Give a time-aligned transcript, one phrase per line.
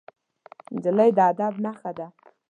[0.73, 2.07] نجلۍ د ادب نښه ده.